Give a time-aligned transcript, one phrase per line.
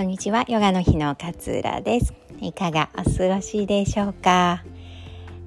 [0.00, 0.46] こんにちは。
[0.48, 2.14] ヨガの日の勝浦です。
[2.40, 4.64] いかがお過ごしでしょうか、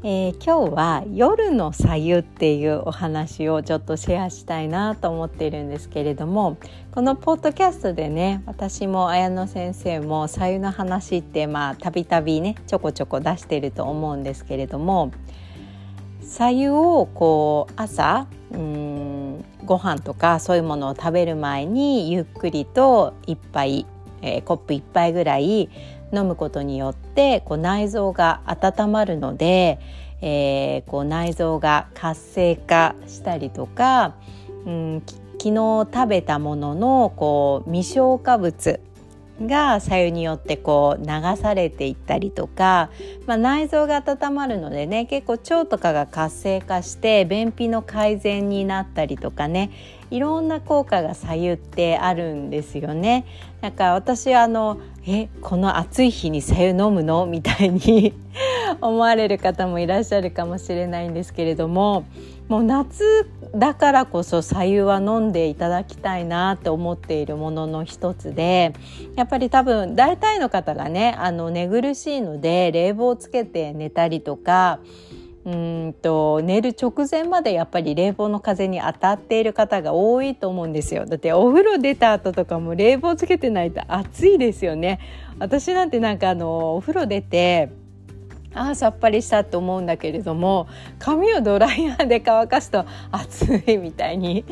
[0.03, 6.57] えー、今日は夜の左右っていうお話をちょっとシェアしたいなと思っているんですけれども
[6.91, 15.11] このポッドキャストでね私も綾野先生も左右の話ってまあたびたびねちょこちょこ出してると思うんですけれども
[16.21, 23.87] 左右をこう朝うんご飯とかそういうものを食べる前にゆっくりと一杯
[24.23, 25.69] えー、コップ1杯ぐらい
[26.13, 29.79] 飲むことによってこう内臓が温まるので、
[30.21, 34.15] えー、こう内臓が活性化したりとか、
[34.65, 38.79] うん、昨日食べたもののこう未消化物
[39.41, 42.89] が左右によってこう流されていったりとか、
[43.25, 49.71] まあ、内臓が温まるのでね結構腸とかが活性化して便秘の改善になったりとかね
[50.11, 53.25] いろんな効果が左右ってあるんですよね。
[53.61, 57.25] なんか私あのえこの暑い日に左右飲むの？
[57.25, 58.13] みたいに
[58.79, 62.05] 思われる方もいらっしゃるかもしれないんですけれども
[62.47, 68.73] もう夏だからこそ左右は飲んでいただきたいなって思っているものの一つで
[69.15, 74.79] やっぱり多分大体の方がねあの寝苦しいので冷房つけて寝たりとか
[75.45, 81.05] うんと寝る直前までやっぱり冷房の風に当たっている方が多いと思うんですよ。
[81.05, 84.99] だってお風呂出た後とかも冷房つけてないと暑いですよね。
[85.39, 87.71] 私なんてなんかあのお風呂出て
[88.53, 90.67] ああさっぱりしたって思うんだけれども
[90.99, 94.45] 髪をドライヤーで乾かすと暑いみたいに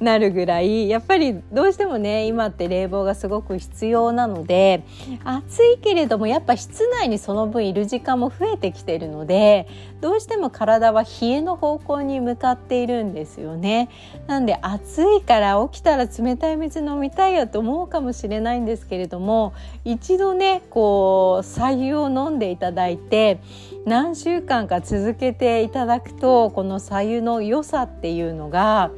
[0.00, 4.84] なるぐらいやっぱりどうしてもね今って冷房がすごく必要なので
[5.24, 9.68] 暑いけれどもやっぱ室内にその分いる時間も増えてきてるので
[10.00, 13.88] どうしても体は冷えの方向に向かっているんですよね。
[14.26, 19.52] なんで暑いから起きたら冷たい水飲みたいよと思うかもしれないんですけれども
[19.84, 23.38] 一度ねこう白湯を飲んでいただいて
[23.84, 28.90] 何週間か続けていただくとこの白湯の良さっていうのが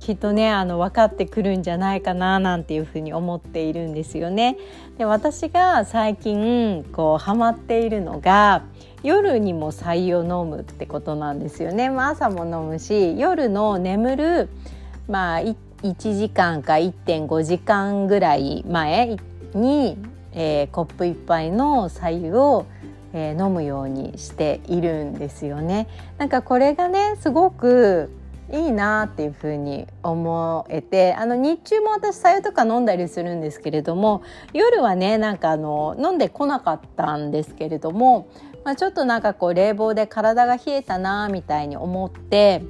[0.00, 4.56] きっとねあの分かってくるんじゃないかななんていうふうに思っているんですよね。
[4.96, 8.64] で私が最近こうハマっているのが
[9.02, 11.90] 夜にも白湯を飲むってことなんですよね。
[11.90, 14.48] まあ、朝も飲むし夜の眠る
[15.06, 19.18] まあ1時間か1.5時間ぐらい前
[19.54, 19.98] に、
[20.32, 22.64] えー、コップ1杯の白湯を
[23.12, 25.88] えー、飲むようにしているんですよね。
[26.18, 28.10] なんかこれがねすごく
[28.52, 34.22] いいなっていうふうに思えてあの日中も私白湯とか飲んだりするんですけれども
[34.52, 38.28] 夜はねなんかあの飲んでこなかったんですけれども、
[38.64, 42.62] まあ、ちょっとなんかこう冷房で体が冷えたなみたいに思って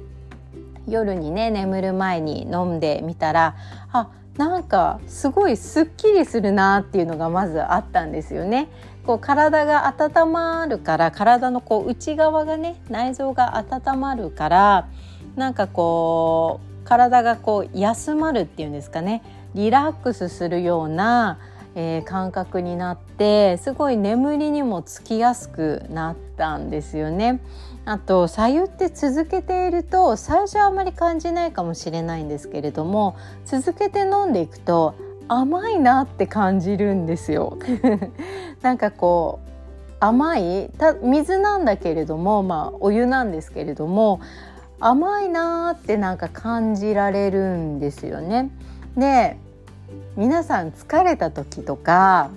[0.87, 3.55] 夜にね眠る前に飲んでみたら
[3.91, 8.69] あなんかすごいすっきりするなっていうのがまずあったんですよね。
[9.05, 14.87] こう体が温まるから体のこう内側がね内臓が温まるから
[15.35, 19.23] なんかこう体がこう休まるっていうんですかね
[19.53, 21.39] リラックスするような、
[21.75, 27.41] えー、感覚になってすごい眠りにもつきやすくなったんですよね。
[27.83, 34.93] あと左右って続けていると最初はあまり感じないかもしれないんですけれども続けて飲んでいくと
[35.27, 37.57] 甘いなって感じるんですよ。
[38.61, 39.51] なんかこう
[39.99, 40.71] 甘い
[41.03, 44.19] 水なんだけれどもまあお湯なんですけれども
[44.79, 48.49] 甘いなーってなんか感じられるんですよね。
[48.97, 49.37] で
[50.15, 52.31] 皆さん疲れた時とか、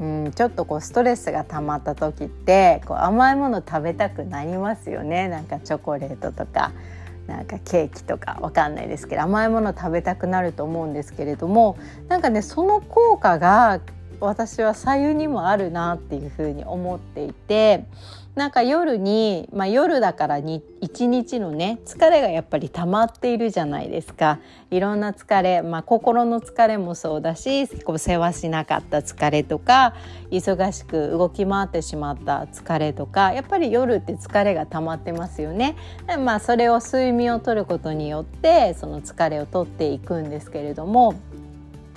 [0.00, 6.72] うん、ちょっとこうストレスが溜まった時ってこう甘いもの食べたくなりますよねなんかチョコレートとか
[7.26, 11.76] なんかケーキとかわかんないですけど甘いもの食べたくなると思うんですけれども
[12.08, 13.80] なんかねその効果が
[14.20, 17.84] 私は左右にもあるなっていうふうに思っていて
[18.36, 24.38] なんか夜に、まあ、夜だから一日のね疲れがやっぱり溜まっているじゃないですか
[24.70, 29.94] いろんな疲れ、まあ、心の疲れもそうだしこう世話しなかった疲れとか
[30.30, 35.76] 忙しく動き回ってしまった疲れとかやっぱり夜って疲れが溜まってますよね。
[36.24, 41.14] まあ、それを睡眠をとることによってその疲れを取っていくんですけれども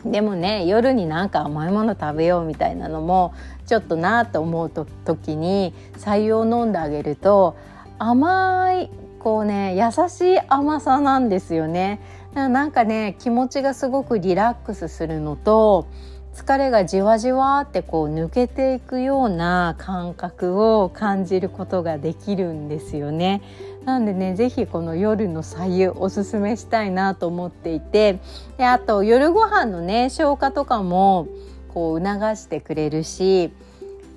[0.06, 3.34] でもね夜になんか甘いもの食べようみたいなのも
[3.66, 7.56] ちょっとなと思うと時に採用飲んであげると
[8.00, 8.90] 甘い
[9.20, 12.02] こうね優しい甘さなんですよね。
[12.34, 15.88] なんかね気持ちがすごくリラックスするのと
[16.34, 23.42] 疲れがじわじわってこう抜けていくような感覚を感じることができるんですよね。
[23.86, 28.20] なんでね是非この夜の白湯おすすめしたいなと思っていて
[28.58, 31.28] であと夜ご飯のね消化とかも
[31.74, 33.52] こう促してくれるし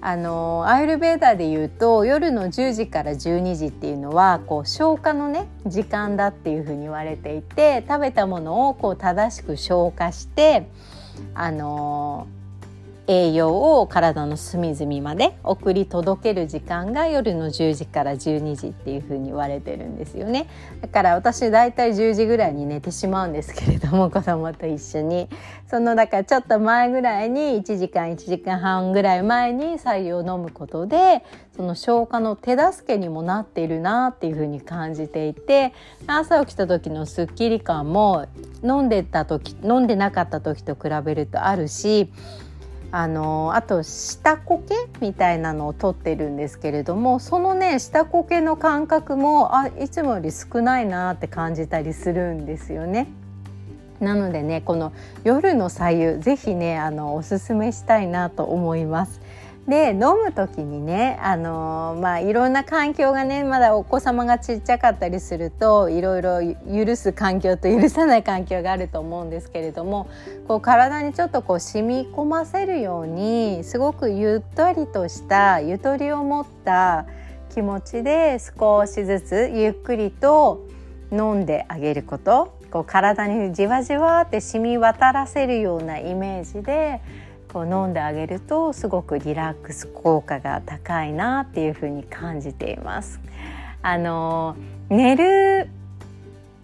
[0.00, 10.68] あのアイルベーダーでいうと夜の10時から12時っていうのはこう消化のね時間だっていうふうに言われていて食べたものをこう正しく消化して
[11.34, 12.28] あの
[13.08, 20.48] 栄養を体の隅々まで送り届ける時間が夜の10時から12時っていう風に言われてるんですよね。
[20.80, 25.28] だから私だいたい10時ぐらいに寝てしまうんですけれども子供と一緒に。
[25.68, 31.24] そのだからちょっと前ぐらいに1時間1時間半ぐらい前に白湯を飲むことで
[31.56, 35.72] その消化の手助けにもなっているなっていう風に感じていて
[36.06, 38.26] 朝起きた時のすっきり感も
[38.62, 42.12] 飲んでた時飲んでなかった時と比べるとあるし
[42.98, 53.06] あのあと下こけみたいなのを取ってるんですけれどもそのね下こけの感覚もあいつもより少ないなって感じたりするんですよね。
[54.00, 54.92] なのでねこの
[55.24, 59.20] 夜の左右是非ねあのおすすめしたいなと思います。
[59.68, 66.40] で飲む時にねあのまあいろんな環境がねまだお子様がちっちゃかったりするといろいろ
[66.72, 70.08] 許す環境と許さない環境があると思うんですけれども
[70.46, 77.06] こう体にちょっとこう染み込ませるようにすごくゆったりとしたゆとりを持った
[77.52, 80.64] 気持ちで少しずつゆっくりと
[81.10, 82.54] 飲んであげること。
[82.70, 87.00] こう体にじわじわって染み渡らせるようなイメージで
[87.56, 93.18] こう飲んであげるとすごくリラックス効果が高いなっていうふうに感じています。
[93.80, 94.56] あの
[94.90, 95.70] 寝る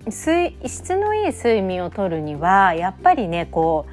[0.05, 3.87] 睡質のいい睡眠をとるにはやっぱりねこ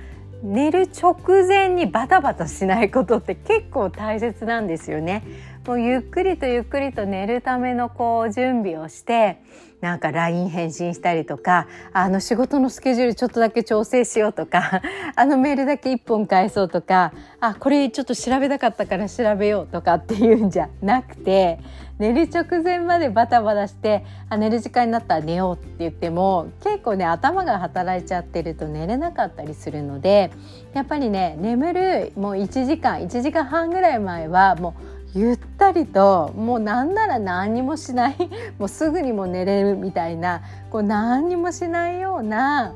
[0.44, 1.16] う寝る直
[1.48, 5.24] 前にバタバタしないことって結構大切なんですよね。
[5.69, 9.39] もうゆっくりとゆっくりと寝るためのこう準備をして
[9.81, 14.81] なんか LINE 返信したりとかあの仕事のスケジュールちょっとだけ調整しようとか
[15.16, 21.60] あのメールだけ1本返そうとかあこれちょっと調べたかったから調べようとかっていうんじゃなくて
[22.00, 30.31] 寝る直前までバタバタしてあ寝る時間になったら寝ようって言っても結構ね頭が働いちゃってると寝れなかったりするので
[30.74, 38.15] やっぱりね眠るもう1時間1時間半ぐらい前はもうゆったりともうなんなら何にもしない
[38.59, 42.73] もうすぐにも寝れるみたいなこう何にもしないような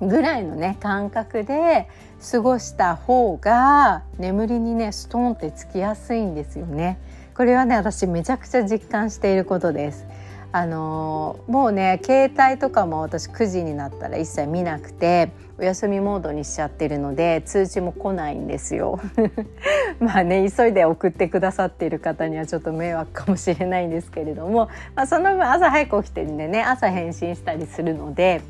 [0.00, 1.88] ぐらいのね感覚で
[2.30, 6.98] 過ごした方が眠りにねストンってつきやすいんですよね。
[7.36, 10.06] これはね私めちゃくちゃ実感していることです。
[10.52, 19.00] あのー、もうね携帯とかも私9時になったら一切見なくてお休みモードにしちゃってるので通知も来ないんですよ。
[20.00, 28.42] まあね急いで送ってくださっている方にはちょっと迷惑かもしれないんですけれども、まあ、その分朝早く起きてるんでね朝返信したりするので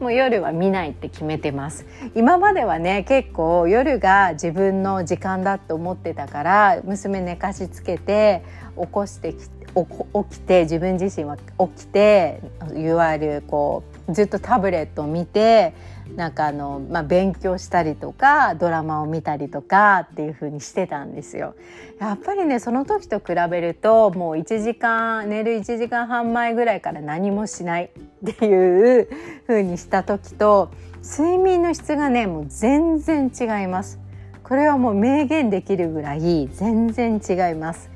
[0.00, 1.84] もう夜は見ないって決めてます。
[2.14, 8.42] 今まではね結構夜が自分の時間だと思ってたから娘寝かしつけて
[8.80, 12.40] 起こしてき起きて自分自身は起きて
[12.76, 15.74] いわゆるこうずっとタブレットを見て
[16.16, 21.54] なんかあの、まあ、勉強したりとかドラマを見たりとかっていう風にしてたんですよ。
[21.98, 27.90] やっぱりねその時と比べるともう1時間寝る1時間半前ぐらいから何もしない
[28.30, 29.08] っていう
[29.46, 30.70] 風にした時と
[31.02, 33.98] 睡眠の質がねもう全然違います。
[34.42, 37.93] これはもう明言できるぐらい全然違います。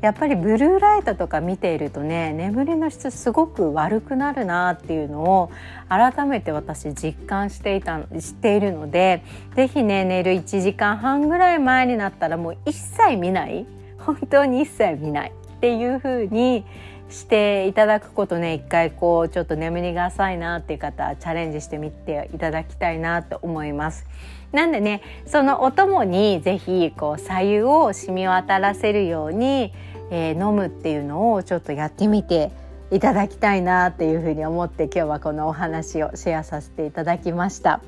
[0.00, 5.50] やっぱりブルーライトとか見ているとね眠りの質すごく悪くなるなっていうのを
[5.88, 9.22] 改めて私実感していたしているので
[9.56, 13.66] 是非ね寝る1時間半ぐらい前になったらもう一切見ない
[13.98, 16.64] 本当に一切見ないっていう風に
[17.10, 24.06] していただくことね一回こうちょっと眠りが浅いなっていう方チャレンジしてみていただきたいなと思います。
[24.52, 29.72] なんでねそのお供に是非こう左右を染み渡らせるように
[30.10, 32.50] えー、飲むっていうのをちょっとやってみて
[32.90, 37.80] いただきたいなっていうふうに思って今日はこのお話をシェアさせていただきました。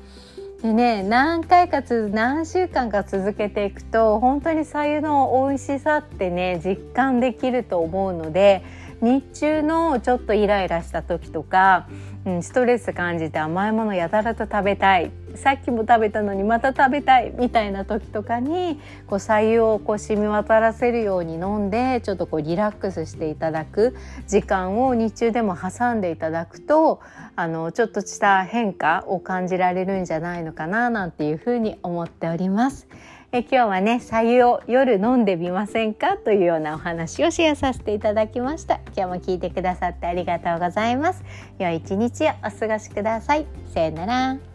[0.61, 8.63] でね何回かつ何週間か続けていくと本当に白湯の美味しさってね実感できると思うので
[9.01, 11.89] 日中のちょっとイライラした時とか、
[12.25, 23.95] うん、ストレス感じて甘いものやたらと食べたいさっきも食べたのにまた食べたいみたいな時とかにこう白湯をこう染み渡らせるように飲んでちょっとこうリラックスしていただく
[24.27, 27.01] 時間を日中でも挟んでいただくと
[27.35, 32.87] あのちょっとした変化を感じられるんじゃないのかななんていうふうに思っております。
[33.35, 38.79] え今日はね白湯を夜飲んでみませんかというようなお話をシェアさせていただきました。
[38.95, 41.23] 今日も聞いてくださってありがとうございます。
[41.57, 43.47] 良い一日をお過ごしください。
[43.73, 44.52] さよなら。